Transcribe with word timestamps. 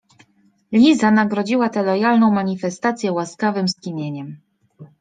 Liza 0.71 1.11
nagrodziła 1.11 1.69
tę 1.69 1.83
lojalną 1.83 2.31
manifestację 2.31 3.11
łaskawym 3.11 3.67
skinieniem. 3.67 4.37